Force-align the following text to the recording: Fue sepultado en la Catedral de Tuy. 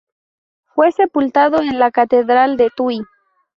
Fue 0.73 0.91
sepultado 0.91 1.61
en 1.61 1.77
la 1.77 1.91
Catedral 1.91 2.57
de 2.57 2.71
Tuy. 2.75 3.01